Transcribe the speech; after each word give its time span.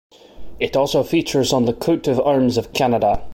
It 0.59 0.75
also 0.75 1.03
features 1.03 1.53
on 1.53 1.65
the 1.65 1.73
coat 1.75 2.07
of 2.07 2.19
arms 2.21 2.57
of 2.57 2.73
Canada. 2.73 3.23